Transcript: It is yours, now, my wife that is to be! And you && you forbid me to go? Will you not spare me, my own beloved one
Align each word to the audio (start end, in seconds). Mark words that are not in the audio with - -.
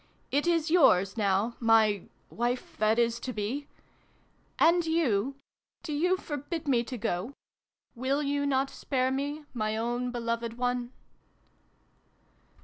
It 0.31 0.47
is 0.47 0.71
yours, 0.71 1.15
now, 1.15 1.53
my 1.59 2.07
wife 2.31 2.75
that 2.77 2.97
is 2.97 3.19
to 3.19 3.31
be! 3.31 3.67
And 4.57 4.83
you 4.83 5.35
&& 5.63 5.87
you 5.87 6.17
forbid 6.17 6.67
me 6.67 6.83
to 6.85 6.97
go? 6.97 7.33
Will 7.93 8.23
you 8.23 8.47
not 8.47 8.71
spare 8.71 9.11
me, 9.11 9.45
my 9.53 9.77
own 9.77 10.09
beloved 10.09 10.57
one 10.57 10.91